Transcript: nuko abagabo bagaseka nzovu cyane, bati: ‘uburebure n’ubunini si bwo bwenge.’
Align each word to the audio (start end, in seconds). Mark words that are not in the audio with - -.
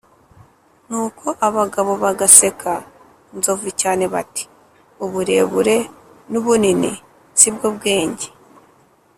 nuko 0.87 1.27
abagabo 1.47 1.91
bagaseka 2.03 2.71
nzovu 3.37 3.67
cyane, 3.81 4.03
bati: 4.13 4.43
‘uburebure 5.05 5.75
n’ubunini 6.31 6.91
si 7.39 7.49
bwo 7.53 7.67
bwenge.’ 7.75 8.27